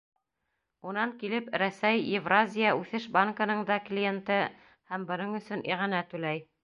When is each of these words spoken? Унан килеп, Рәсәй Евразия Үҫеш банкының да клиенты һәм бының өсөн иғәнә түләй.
Унан 0.91 1.11
килеп, 1.23 1.51
Рәсәй 1.63 2.01
Евразия 2.13 2.71
Үҫеш 2.79 3.05
банкының 3.19 3.61
да 3.71 3.77
клиенты 3.91 4.39
һәм 4.95 5.09
бының 5.13 5.37
өсөн 5.43 5.63
иғәнә 5.75 6.03
түләй. 6.15 6.43